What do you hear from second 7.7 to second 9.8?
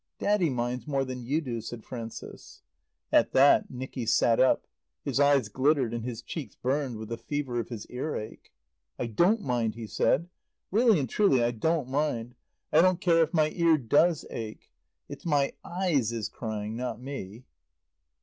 earache. "I don't mind,"